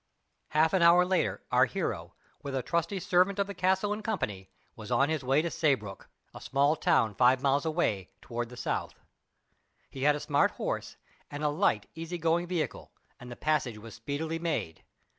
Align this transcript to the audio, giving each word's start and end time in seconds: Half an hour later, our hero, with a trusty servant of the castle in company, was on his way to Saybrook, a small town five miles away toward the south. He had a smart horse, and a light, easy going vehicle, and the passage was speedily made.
Half 0.47 0.73
an 0.73 0.81
hour 0.81 1.05
later, 1.05 1.43
our 1.51 1.65
hero, 1.65 2.15
with 2.41 2.55
a 2.55 2.63
trusty 2.63 2.99
servant 2.99 3.37
of 3.37 3.45
the 3.45 3.53
castle 3.53 3.93
in 3.93 4.01
company, 4.01 4.49
was 4.75 4.89
on 4.89 5.09
his 5.09 5.23
way 5.23 5.43
to 5.43 5.51
Saybrook, 5.51 6.09
a 6.33 6.41
small 6.41 6.75
town 6.75 7.13
five 7.13 7.43
miles 7.43 7.67
away 7.67 8.09
toward 8.19 8.49
the 8.49 8.57
south. 8.57 8.95
He 9.91 10.01
had 10.01 10.15
a 10.15 10.19
smart 10.19 10.49
horse, 10.53 10.95
and 11.29 11.43
a 11.43 11.49
light, 11.49 11.85
easy 11.93 12.17
going 12.17 12.47
vehicle, 12.47 12.91
and 13.19 13.29
the 13.31 13.35
passage 13.35 13.77
was 13.77 13.93
speedily 13.93 14.39
made. 14.39 14.81